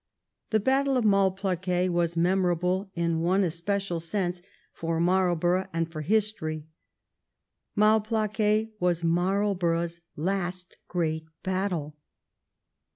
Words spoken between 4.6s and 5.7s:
for Marlborough